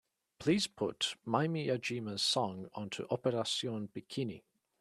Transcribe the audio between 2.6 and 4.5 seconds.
onto Operación Bikini.